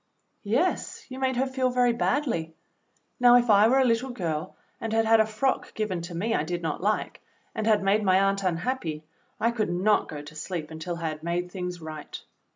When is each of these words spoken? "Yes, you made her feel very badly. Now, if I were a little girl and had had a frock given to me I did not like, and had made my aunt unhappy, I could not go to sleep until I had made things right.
"Yes, 0.47 1.05
you 1.09 1.19
made 1.19 1.35
her 1.35 1.45
feel 1.45 1.69
very 1.69 1.93
badly. 1.93 2.55
Now, 3.19 3.35
if 3.35 3.51
I 3.51 3.67
were 3.67 3.77
a 3.77 3.85
little 3.85 4.09
girl 4.09 4.55
and 4.79 4.91
had 4.93 5.05
had 5.05 5.19
a 5.19 5.27
frock 5.27 5.75
given 5.75 6.01
to 6.01 6.15
me 6.15 6.33
I 6.33 6.43
did 6.43 6.63
not 6.63 6.81
like, 6.81 7.21
and 7.53 7.67
had 7.67 7.83
made 7.83 8.01
my 8.03 8.19
aunt 8.19 8.41
unhappy, 8.41 9.03
I 9.39 9.51
could 9.51 9.69
not 9.69 10.09
go 10.09 10.23
to 10.23 10.33
sleep 10.35 10.71
until 10.71 10.97
I 10.97 11.09
had 11.09 11.21
made 11.21 11.51
things 11.51 11.81
right. 11.81 12.19